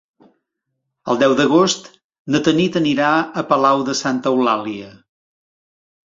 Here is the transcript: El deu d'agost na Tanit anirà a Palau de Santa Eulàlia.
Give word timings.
El 1.13 1.17
deu 1.23 1.33
d'agost 1.39 1.89
na 2.35 2.41
Tanit 2.47 2.79
anirà 2.81 3.09
a 3.41 3.43
Palau 3.51 3.83
de 3.91 3.95
Santa 3.99 4.31
Eulàlia. 4.37 4.89